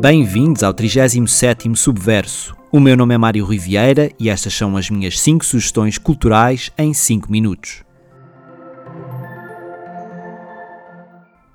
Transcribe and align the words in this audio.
Bem-vindos 0.00 0.62
ao 0.62 0.72
37º 0.72 1.74
Subverso. 1.74 2.56
O 2.70 2.78
meu 2.78 2.96
nome 2.96 3.14
é 3.14 3.18
Mário 3.18 3.44
Riviera 3.44 4.12
e 4.18 4.30
estas 4.30 4.54
são 4.54 4.76
as 4.76 4.88
minhas 4.88 5.18
5 5.18 5.44
sugestões 5.44 5.98
culturais 5.98 6.70
em 6.78 6.94
5 6.94 7.30
minutos. 7.32 7.87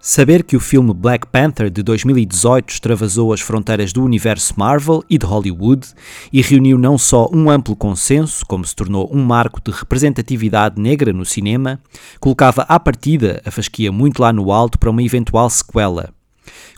Saber 0.05 0.43
que 0.43 0.57
o 0.57 0.59
filme 0.59 0.93
Black 0.93 1.25
Panther 1.27 1.69
de 1.69 1.81
2018 1.81 2.73
extravasou 2.73 3.31
as 3.31 3.39
fronteiras 3.39 3.93
do 3.93 4.03
universo 4.03 4.53
Marvel 4.57 5.01
e 5.09 5.17
de 5.17 5.25
Hollywood 5.25 5.87
e 6.31 6.41
reuniu 6.41 6.77
não 6.77 6.97
só 6.97 7.29
um 7.31 7.49
amplo 7.49 7.73
consenso, 7.73 8.45
como 8.45 8.65
se 8.65 8.75
tornou 8.75 9.09
um 9.13 9.23
marco 9.23 9.61
de 9.63 9.71
representatividade 9.71 10.77
negra 10.77 11.13
no 11.13 11.23
cinema, 11.23 11.79
colocava 12.19 12.63
à 12.63 12.77
partida 12.77 13.41
a 13.45 13.49
fasquia 13.49 13.93
muito 13.93 14.21
lá 14.21 14.33
no 14.33 14.51
alto 14.51 14.77
para 14.77 14.89
uma 14.89 15.01
eventual 15.01 15.49
sequela. 15.49 16.09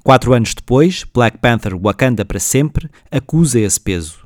Quatro 0.04 0.32
anos 0.32 0.54
depois, 0.54 1.04
Black 1.12 1.40
Panther 1.40 1.76
Wakanda 1.76 2.24
para 2.24 2.40
Sempre 2.40 2.92
acusa 3.10 3.60
esse 3.60 3.82
peso. 3.82 4.25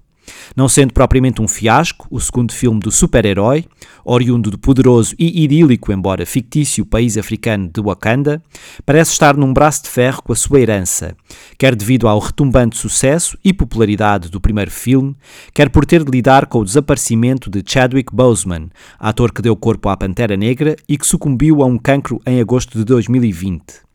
Não 0.55 0.67
sendo 0.67 0.93
propriamente 0.93 1.41
um 1.41 1.47
fiasco, 1.47 2.07
o 2.09 2.19
segundo 2.19 2.53
filme 2.53 2.79
do 2.79 2.91
super-herói, 2.91 3.65
oriundo 4.03 4.49
do 4.51 4.57
poderoso 4.57 5.15
e 5.17 5.43
idílico, 5.43 5.91
embora 5.91 6.25
fictício, 6.25 6.85
país 6.85 7.17
africano 7.17 7.69
de 7.73 7.81
Wakanda, 7.81 8.41
parece 8.85 9.11
estar 9.11 9.35
num 9.37 9.53
braço 9.53 9.83
de 9.83 9.89
ferro 9.89 10.21
com 10.23 10.33
a 10.33 10.35
sua 10.35 10.59
herança, 10.59 11.15
quer 11.57 11.75
devido 11.75 12.07
ao 12.07 12.19
retumbante 12.19 12.77
sucesso 12.77 13.37
e 13.43 13.53
popularidade 13.53 14.29
do 14.29 14.41
primeiro 14.41 14.71
filme, 14.71 15.15
quer 15.53 15.69
por 15.69 15.85
ter 15.85 16.03
de 16.03 16.11
lidar 16.11 16.45
com 16.47 16.59
o 16.59 16.65
desaparecimento 16.65 17.49
de 17.49 17.63
Chadwick 17.65 18.13
Boseman, 18.13 18.69
ator 18.99 19.31
que 19.31 19.41
deu 19.41 19.55
corpo 19.55 19.89
à 19.89 19.97
Pantera 19.97 20.35
Negra 20.35 20.75
e 20.87 20.97
que 20.97 21.07
sucumbiu 21.07 21.61
a 21.61 21.65
um 21.65 21.77
cancro 21.77 22.21
em 22.25 22.39
agosto 22.39 22.77
de 22.77 22.83
2020. 22.83 23.88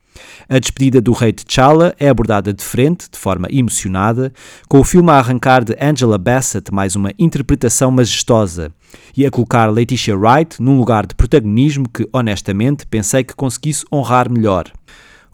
A 0.49 0.59
despedida 0.59 1.01
do 1.01 1.13
rei 1.13 1.33
T'Challa 1.33 1.95
é 1.99 2.09
abordada 2.09 2.53
de 2.53 2.63
frente, 2.63 3.09
de 3.11 3.19
forma 3.19 3.49
emocionada, 3.51 4.33
com 4.69 4.79
o 4.79 4.85
filme 4.85 5.11
a 5.11 5.15
arrancar 5.15 5.65
de 5.65 5.77
Angela 5.81 6.19
Bassett 6.19 6.73
mais 6.73 6.95
uma 6.95 7.13
interpretação 7.19 7.91
majestosa 7.91 8.71
e 9.17 9.25
a 9.25 9.31
colocar 9.31 9.67
Letitia 9.67 10.17
Wright 10.17 10.63
num 10.63 10.79
lugar 10.79 11.07
de 11.07 11.15
protagonismo 11.15 11.89
que, 11.89 12.09
honestamente, 12.13 12.87
pensei 12.87 13.25
que 13.25 13.35
conseguisse 13.35 13.85
honrar 13.93 14.31
melhor. 14.31 14.71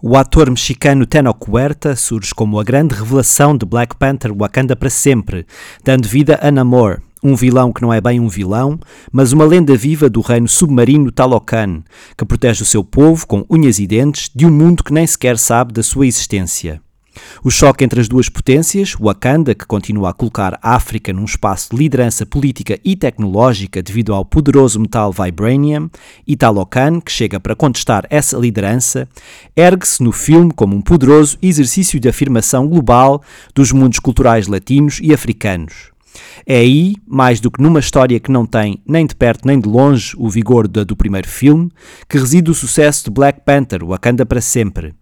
O 0.03 0.17
ator 0.17 0.49
mexicano 0.49 1.05
Tenoch 1.05 1.51
Huerta 1.51 1.95
surge 1.95 2.35
como 2.35 2.59
a 2.59 2.65
grande 2.65 2.95
revelação 2.95 3.55
de 3.55 3.67
Black 3.67 3.97
Panther 3.97 4.33
Wakanda 4.35 4.75
para 4.75 4.89
sempre, 4.89 5.47
dando 5.85 6.09
vida 6.09 6.39
a 6.41 6.51
Namor, 6.51 7.03
um 7.23 7.35
vilão 7.35 7.73
que 7.73 7.83
não 7.83 7.93
é 7.93 8.01
bem 8.01 8.19
um 8.21 8.29
vilão, 8.29 8.79
mas 9.13 9.33
uma 9.33 9.45
lenda 9.45 9.77
viva 9.77 10.09
do 10.09 10.21
reino 10.21 10.49
submarino 10.49 11.13
Talocan, 11.13 11.83
que 12.17 12.25
protege 12.25 12.63
o 12.63 12.67
seu 12.67 12.83
povo 12.83 13.27
com 13.27 13.45
unhas 13.51 13.79
e 13.79 13.87
dentes 13.87 14.31
de 14.35 14.47
um 14.47 14.51
mundo 14.51 14.83
que 14.83 14.93
nem 14.93 15.07
sequer 15.07 15.39
sabe 15.39 15.73
da 15.73 15.83
sua 15.83 16.07
existência. 16.07 16.81
O 17.43 17.51
choque 17.51 17.85
entre 17.85 18.01
as 18.01 18.09
duas 18.09 18.29
potências, 18.29 18.95
Wakanda, 18.95 19.55
que 19.55 19.67
continua 19.67 20.11
a 20.11 20.13
colocar 20.13 20.59
a 20.63 20.75
África 20.75 21.13
num 21.13 21.25
espaço 21.25 21.71
de 21.71 21.77
liderança 21.77 22.25
política 22.25 22.79
e 22.85 22.95
tecnológica 22.95 23.83
devido 23.83 24.15
ao 24.15 24.25
poderoso 24.25 24.79
metal 24.79 25.13
Vibranium, 25.13 25.91
e 26.27 26.37
Talocan, 26.37 27.01
que 27.01 27.11
chega 27.11 27.41
para 27.41 27.57
contestar 27.57 28.07
essa 28.11 28.37
liderança, 28.37 29.09
ergue-se 29.57 30.03
no 30.03 30.13
filme 30.13 30.53
como 30.53 30.77
um 30.77 30.81
poderoso 30.81 31.37
exercício 31.43 31.99
de 31.99 32.09
afirmação 32.09 32.69
global 32.69 33.23
dos 33.55 33.73
mundos 33.73 33.99
culturais 33.99 34.47
latinos 34.47 35.01
e 35.03 35.13
africanos. 35.13 35.90
É 36.47 36.59
aí, 36.59 36.95
mais 37.07 37.41
do 37.41 37.51
que 37.51 37.63
numa 37.63 37.81
história 37.81 38.19
que 38.19 38.31
não 38.31 38.47
tem, 38.47 38.83
nem 38.87 39.07
de 39.07 39.15
perto 39.15 39.47
nem 39.47 39.61
de 39.61 39.69
longe, 39.69 40.15
o 40.17 40.29
vigor 40.29 40.67
da 40.67 40.85
do 40.85 40.97
primeiro 40.97 41.29
filme, 41.29 41.71
que 42.09 42.19
reside 42.19 42.51
o 42.51 42.55
sucesso 42.55 43.05
de 43.05 43.11
Black 43.11 43.43
Panther, 43.45 43.85
Wakanda 43.85 44.27
para 44.27 44.41
sempre. 44.41 44.95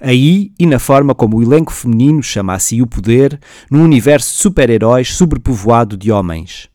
Aí 0.00 0.52
e 0.58 0.66
na 0.66 0.78
forma 0.78 1.14
como 1.14 1.38
o 1.38 1.42
elenco 1.42 1.72
feminino 1.72 2.22
chama 2.22 2.54
a 2.54 2.58
si 2.58 2.82
o 2.82 2.86
poder 2.86 3.38
num 3.70 3.84
universo 3.84 4.34
de 4.34 4.40
super-heróis 4.40 5.14
sobrepovoado 5.14 5.96
de 5.96 6.10
homens. 6.10 6.68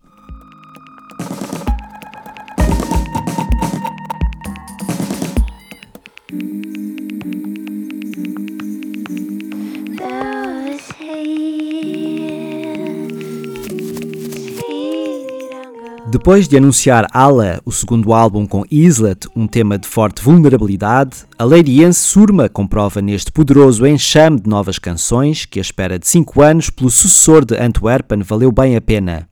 Depois 16.10 16.48
de 16.48 16.56
anunciar 16.56 17.06
Ala, 17.12 17.62
o 17.66 17.72
segundo 17.72 18.14
álbum 18.14 18.46
com 18.46 18.64
Islet, 18.72 19.28
um 19.36 19.46
tema 19.46 19.78
de 19.78 19.86
forte 19.86 20.22
vulnerabilidade, 20.22 21.26
a 21.38 21.44
Ladiense 21.44 22.00
Surma 22.00 22.48
comprova 22.48 23.02
neste 23.02 23.30
poderoso 23.30 23.86
enxame 23.86 24.40
de 24.40 24.50
novas 24.50 24.80
canções 24.80 25.44
que 25.44 25.60
a 25.60 25.62
espera 25.62 26.00
de 26.00 26.08
5 26.08 26.42
anos 26.42 26.70
pelo 26.70 26.90
sucessor 26.90 27.44
de 27.44 27.58
Antwerpen 27.58 28.22
valeu 28.22 28.54
bem 28.54 28.78
a 28.78 28.82
pena. 28.82 29.28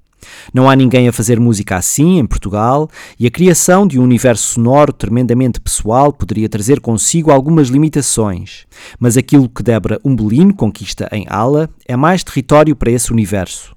Não 0.53 0.69
há 0.69 0.75
ninguém 0.75 1.07
a 1.07 1.13
fazer 1.13 1.39
música 1.39 1.77
assim 1.77 2.19
em 2.19 2.25
Portugal 2.25 2.89
e 3.17 3.25
a 3.25 3.31
criação 3.31 3.87
de 3.87 3.97
um 3.97 4.03
universo 4.03 4.43
sonoro 4.43 4.91
tremendamente 4.91 5.61
pessoal 5.61 6.11
poderia 6.11 6.49
trazer 6.49 6.81
consigo 6.81 7.31
algumas 7.31 7.69
limitações, 7.69 8.65
mas 8.99 9.15
aquilo 9.15 9.47
que 9.47 9.63
Débora 9.63 9.97
Umbelino 10.03 10.53
conquista 10.53 11.07
em 11.13 11.25
Ala 11.29 11.69
é 11.87 11.95
mais 11.95 12.21
território 12.21 12.75
para 12.75 12.91
esse 12.91 13.13
universo. 13.13 13.74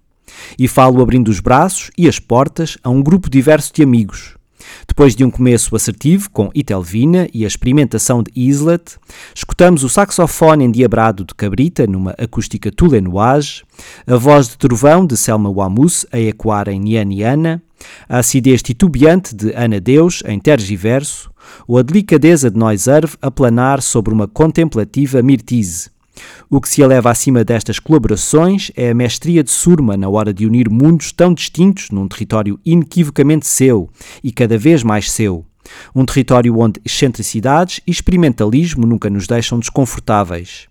E 0.59 0.69
falo 0.69 1.03
abrindo 1.03 1.29
os 1.29 1.41
braços 1.41 1.91
e 1.97 2.09
as 2.09 2.19
portas 2.19 2.77
a 2.83 2.91
um 2.91 3.03
grupo 3.03 3.31
diverso 3.31 3.73
de 3.75 3.83
amigos. 3.83 4.39
Depois 4.87 5.15
de 5.15 5.25
um 5.25 5.31
começo 5.31 5.75
assertivo 5.75 6.31
com 6.31 6.51
Itelvina 6.55 7.29
e 7.33 7.45
a 7.45 7.49
experimentação 7.49 8.23
de 8.23 8.31
Islet, 8.35 8.97
escutamos 9.35 9.85
o 9.85 9.89
saxofone 9.89 10.65
endiabrado 10.65 11.25
de 11.25 11.35
Cabrita 11.35 11.87
numa 11.87 12.15
acústica 12.19 12.71
tulenoise, 12.71 13.63
a 14.07 14.17
voz 14.17 14.49
de 14.49 14.59
trovão 14.59 15.07
de 15.07 15.17
Selma 15.17 15.51
Wamus 15.51 16.07
a 16.13 16.19
ecoar 16.19 16.69
em 16.69 16.81
Nianiana, 16.81 17.63
a 18.09 18.19
acidez 18.19 18.63
titubeante 18.63 19.35
de 19.35 19.53
Ana 19.55 19.81
Deus 19.81 20.23
em 20.27 20.39
tergiverso, 20.39 21.31
ou 21.67 21.79
a 21.79 21.83
delicadeza 21.83 22.51
de 22.51 22.59
Noiserve 22.59 23.17
a 23.23 23.31
planar 23.31 23.81
sobre 23.81 24.13
uma 24.13 24.29
contemplativa 24.29 25.23
mirtize. 25.23 25.91
O 26.51 26.61
que 26.61 26.69
se 26.69 26.83
eleva 26.83 27.11
acima 27.11 27.45
destas 27.45 27.79
colaborações 27.79 28.71
é 28.77 28.91
a 28.91 28.95
mestria 28.95 29.45
de 29.45 29.51
Surma 29.51 29.97
na 29.97 30.09
hora 30.09 30.33
de 30.33 30.47
unir 30.47 30.69
mundos 30.71 31.13
tão 31.13 31.35
distintos 31.35 31.91
num 31.91 32.09
território 32.09 32.59
inequivocamente 32.65 33.47
seu 33.47 33.91
e 34.23 34.33
cada 34.33 34.57
vez 34.57 34.83
mais 34.83 35.11
seu. 35.11 35.45
Um 35.95 36.05
território 36.05 36.59
onde 36.59 36.81
excentricidades 36.85 37.81
e 37.87 37.91
experimentalismo 37.91 38.87
nunca 38.87 39.11
nos 39.11 39.27
deixam 39.27 39.59
desconfortáveis. 39.59 40.67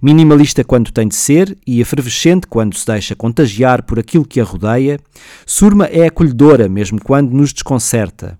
Minimalista 0.00 0.62
quando 0.62 0.92
tem 0.92 1.08
de 1.08 1.16
ser 1.16 1.56
e 1.66 1.80
efervescente 1.80 2.46
quando 2.46 2.76
se 2.76 2.86
deixa 2.86 3.16
contagiar 3.16 3.82
por 3.82 3.98
aquilo 3.98 4.24
que 4.24 4.40
a 4.40 4.44
rodeia, 4.44 5.00
Surma 5.44 5.86
é 5.86 6.06
acolhedora 6.06 6.68
mesmo 6.68 7.02
quando 7.02 7.32
nos 7.32 7.52
desconcerta. 7.52 8.38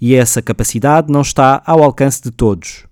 E 0.00 0.14
essa 0.14 0.42
capacidade 0.42 1.10
não 1.12 1.22
está 1.22 1.62
ao 1.64 1.82
alcance 1.82 2.22
de 2.22 2.30
todos. 2.30 2.87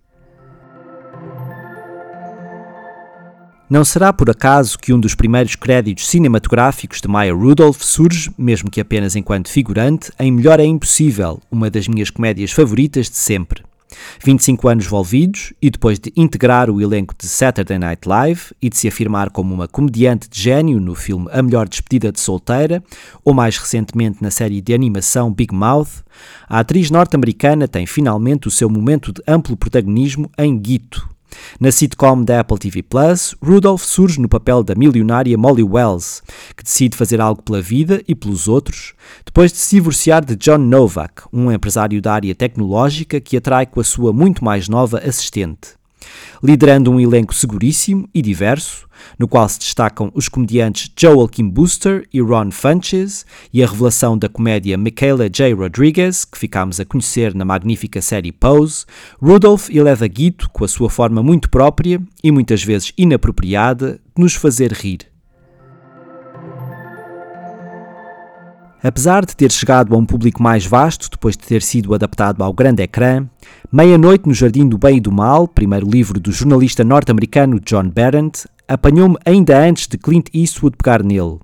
Não 3.69 3.85
será 3.85 4.13
por 4.13 4.31
acaso 4.31 4.79
que 4.79 4.93
um 4.93 5.01
dos 5.01 5.17
primeiros 5.17 5.57
créditos 5.57 6.09
cinematográficos 6.09 7.01
de 7.01 7.09
Maya 7.09 7.35
Rudolph 7.35 7.83
surge, 7.83 8.31
mesmo 8.39 8.71
que 8.71 8.81
apenas 8.81 9.17
enquanto 9.17 9.51
figurante, 9.51 10.13
em 10.21 10.31
Melhor 10.31 10.61
é 10.61 10.65
Impossível, 10.65 11.41
uma 11.51 11.69
das 11.69 11.89
minhas 11.89 12.09
comédias 12.09 12.53
favoritas 12.53 13.11
de 13.11 13.17
sempre. 13.17 13.65
25 14.25 14.69
anos 14.69 14.87
envolvidos 14.87 15.53
e 15.61 15.69
depois 15.69 15.99
de 15.99 16.13
integrar 16.17 16.71
o 16.71 16.81
elenco 16.81 17.13
de 17.19 17.27
Saturday 17.27 17.77
Night 17.77 18.09
Live 18.09 18.53
e 18.63 18.71
de 18.71 18.77
se 18.77 18.87
afirmar 18.87 19.31
como 19.31 19.53
uma 19.53 19.67
comediante 19.67 20.29
de 20.29 20.41
gênio 20.41 20.79
no 20.79 20.95
filme 20.95 21.27
A 21.33 21.43
Melhor 21.43 21.69
Despedida 21.69 22.13
de 22.13 22.21
Solteira, 22.21 22.85
ou 23.25 23.35
mais 23.35 23.59
recentemente 23.59 24.23
na 24.23 24.31
série 24.31 24.61
de 24.61 24.75
animação 24.75 25.33
Big 25.33 25.53
Mouth, 25.53 26.05
a 26.49 26.61
atriz 26.61 26.89
norte-americana 26.89 27.67
tem 27.67 27.85
finalmente 27.85 28.47
o 28.47 28.51
seu 28.51 28.71
momento 28.71 29.13
de 29.13 29.21
amplo 29.27 29.57
protagonismo 29.57 30.31
em 30.39 30.57
Guito, 30.57 31.16
na 31.61 31.71
sitcom 31.71 32.23
da 32.23 32.41
Apple 32.41 32.59
TV 32.59 32.83
Plus, 32.83 33.35
Rudolph 33.43 33.83
surge 33.83 34.21
no 34.21 34.29
papel 34.29 34.63
da 34.63 34.75
milionária 34.75 35.37
Molly 35.37 35.63
Wells, 35.63 36.23
que 36.57 36.63
decide 36.63 36.97
fazer 36.97 37.21
algo 37.21 37.43
pela 37.43 37.63
vida 37.63 38.03
e 38.07 38.15
pelos 38.15 38.49
outros, 38.49 38.95
depois 39.25 39.53
de 39.53 39.59
se 39.59 39.77
divorciar 39.77 40.25
de 40.25 40.37
John 40.37 40.59
Novak, 40.59 41.23
um 41.33 41.51
empresário 41.51 42.01
da 42.03 42.13
área 42.13 42.35
tecnológica 42.35 43.21
que 43.21 43.37
atrai 43.37 43.67
com 43.67 43.81
a 43.81 43.85
sua 43.85 44.13
muito 44.13 44.45
mais 44.45 44.69
nova 44.69 44.99
assistente 44.99 45.77
liderando 46.43 46.91
um 46.91 47.01
elenco 47.01 47.35
seguríssimo 47.35 48.09
e 48.15 48.23
diverso, 48.23 48.87
no 49.19 49.29
qual 49.29 49.49
se 49.49 49.59
destacam 49.59 50.11
os 50.15 50.29
comediantes 50.29 50.91
Joel 50.97 51.29
Kim 51.29 51.49
Booster 51.49 52.07
e 52.13 52.21
Ron 52.21 52.51
Funches, 52.51 53.27
e 53.53 53.63
a 53.63 53.67
revelação 53.67 54.17
da 54.17 54.29
comédia 54.29 54.77
Michaela 54.77 55.29
J. 55.29 55.53
Rodriguez, 55.55 56.25
que 56.25 56.39
ficámos 56.39 56.81
a 56.81 56.85
conhecer 56.85 57.35
na 57.35 57.45
magnífica 57.45 58.01
série 58.01 58.33
Pose, 58.33 58.85
Rudolph 59.21 59.71
eleva 59.71 60.07
Guito 60.07 60.51
com 60.51 60.65
a 60.65 60.69
sua 60.69 60.91
forma 60.91 61.23
muito 61.23 61.51
própria 61.51 62.01
e 62.23 62.31
muitas 62.31 62.63
vezes 62.63 62.93
inapropriada 62.97 64.01
de 64.15 64.23
nos 64.23 64.35
fazer 64.35 64.73
rir. 64.73 65.16
Apesar 68.87 69.27
de 69.27 69.35
ter 69.35 69.51
chegado 69.51 69.93
a 69.93 69.99
um 69.99 70.07
público 70.07 70.41
mais 70.41 70.65
vasto 70.65 71.11
depois 71.11 71.37
de 71.37 71.43
ter 71.45 71.61
sido 71.61 71.93
adaptado 71.93 72.41
ao 72.45 72.53
grande 72.53 72.85
ecrã, 72.85 73.27
Meia-Noite 73.73 74.29
no 74.29 74.33
Jardim 74.33 74.69
do 74.69 74.79
Bem 74.79 74.99
e 74.99 75.01
do 75.01 75.11
Mal, 75.11 75.49
primeiro 75.49 75.91
livro 75.91 76.21
do 76.21 76.31
jornalista 76.31 76.85
norte-americano 76.85 77.59
John 77.59 77.91
Berendt, 77.91 78.47
apanhou-me 78.69 79.17
ainda 79.25 79.59
antes 79.59 79.89
de 79.89 79.99
Clint 79.99 80.29
Eastwood 80.33 80.77
pegar 80.77 81.03
nele. 81.03 81.41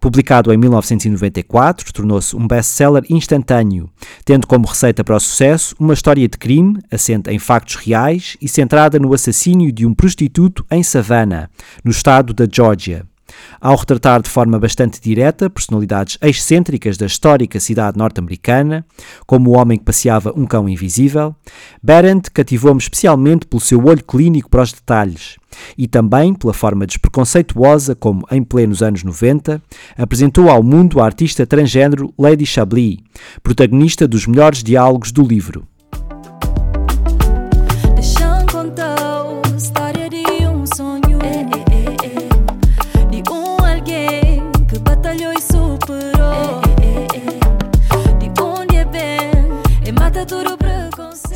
Publicado 0.00 0.52
em 0.52 0.56
1994, 0.56 1.92
tornou-se 1.92 2.34
um 2.34 2.48
best-seller 2.48 3.04
instantâneo, 3.08 3.88
tendo 4.24 4.48
como 4.48 4.66
receita 4.66 5.04
para 5.04 5.14
o 5.14 5.20
sucesso 5.20 5.76
uma 5.78 5.94
história 5.94 6.26
de 6.28 6.36
crime 6.36 6.80
assente 6.90 7.30
em 7.30 7.38
factos 7.38 7.76
reais 7.76 8.36
e 8.42 8.48
centrada 8.48 8.98
no 8.98 9.14
assassínio 9.14 9.70
de 9.70 9.86
um 9.86 9.94
prostituto 9.94 10.66
em 10.68 10.82
Savannah, 10.82 11.48
no 11.84 11.92
estado 11.92 12.34
da 12.34 12.44
Geórgia. 12.52 13.06
Ao 13.60 13.76
retratar 13.76 14.22
de 14.22 14.28
forma 14.28 14.58
bastante 14.58 15.00
direta 15.00 15.48
personalidades 15.48 16.18
excêntricas 16.20 16.96
da 16.96 17.06
histórica 17.06 17.60
cidade 17.60 17.98
norte-americana, 17.98 18.84
como 19.26 19.50
o 19.50 19.56
homem 19.56 19.78
que 19.78 19.84
passeava 19.84 20.32
um 20.36 20.46
cão 20.46 20.68
invisível, 20.68 21.34
Berendt 21.82 22.30
cativou-me 22.30 22.80
especialmente 22.80 23.46
pelo 23.46 23.60
seu 23.60 23.84
olho 23.84 24.04
clínico 24.04 24.50
para 24.50 24.62
os 24.62 24.72
detalhes 24.72 25.36
e 25.76 25.86
também 25.86 26.34
pela 26.34 26.52
forma 26.52 26.86
despreconceituosa 26.86 27.94
como, 27.94 28.26
em 28.30 28.42
plenos 28.42 28.82
anos 28.82 29.04
90, 29.04 29.62
apresentou 29.96 30.48
ao 30.48 30.62
mundo 30.62 31.00
a 31.00 31.04
artista 31.04 31.46
transgênero 31.46 32.12
Lady 32.18 32.46
Chablis, 32.46 32.98
protagonista 33.42 34.08
dos 34.08 34.26
melhores 34.26 34.62
diálogos 34.62 35.12
do 35.12 35.22
livro. 35.22 35.66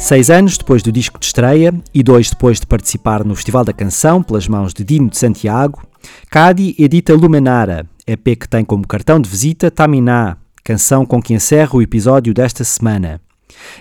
Seis 0.07 0.31
anos 0.31 0.57
depois 0.57 0.85
do 0.85 0.93
disco 0.93 1.19
de 1.19 1.27
estreia 1.27 1.75
e 1.93 2.01
dois 2.01 2.31
depois 2.31 2.61
de 2.61 2.67
participar 2.69 3.25
no 3.25 3.35
Festival 3.35 3.65
da 3.65 3.73
Canção 3.73 4.23
pelas 4.23 4.47
mãos 4.47 4.73
de 4.73 4.85
Dino 4.85 5.11
de 5.11 5.19
Santiago, 5.19 5.83
Cadi 6.31 6.77
edita 6.79 7.13
Lumenara, 7.13 7.85
EP 8.07 8.39
que 8.39 8.49
tem 8.49 8.65
como 8.65 8.87
cartão 8.87 9.21
de 9.21 9.29
visita 9.29 9.69
Taminá, 9.69 10.37
canção 10.63 11.05
com 11.05 11.21
que 11.21 11.35
encerra 11.35 11.75
o 11.75 11.83
episódio 11.83 12.33
desta 12.33 12.63
semana. 12.63 13.21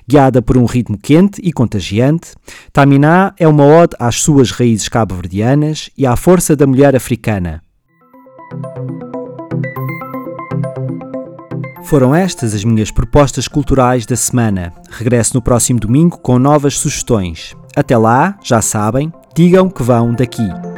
Guiada 0.07 0.41
por 0.41 0.57
um 0.57 0.65
ritmo 0.65 0.97
quente 0.97 1.39
e 1.43 1.53
contagiante, 1.53 2.33
Taminá 2.73 3.35
é 3.37 3.47
uma 3.47 3.63
ode 3.63 3.95
às 3.99 4.19
suas 4.19 4.49
raízes 4.49 4.89
cabo-verdianas 4.89 5.91
e 5.95 6.07
à 6.07 6.15
força 6.15 6.55
da 6.55 6.65
mulher 6.65 6.95
africana. 6.95 7.61
Foram 11.85 12.15
estas 12.15 12.55
as 12.55 12.63
minhas 12.63 12.89
propostas 12.89 13.47
culturais 13.47 14.07
da 14.07 14.15
semana. 14.15 14.73
Regresso 14.89 15.35
no 15.35 15.41
próximo 15.41 15.79
domingo 15.79 16.17
com 16.17 16.39
novas 16.39 16.79
sugestões. 16.79 17.55
Até 17.75 17.95
lá, 17.95 18.39
já 18.43 18.59
sabem, 18.59 19.13
digam 19.35 19.69
que 19.69 19.83
vão 19.83 20.11
daqui. 20.11 20.74